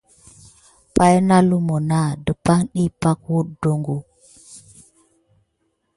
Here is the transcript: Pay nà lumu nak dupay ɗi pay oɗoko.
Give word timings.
Pay 0.95 1.15
nà 1.27 1.37
lumu 1.49 1.75
nak 1.89 2.09
dupay 2.25 2.61
ɗi 2.73 2.83
pay 2.99 3.17
oɗoko. 3.37 3.97